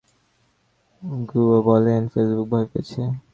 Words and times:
গুয়ো 1.29 1.57
বলেন, 1.67 2.01
ফেসবুক 2.13 2.47
ভয় 2.51 2.67
পেয়েছে। 2.71 3.01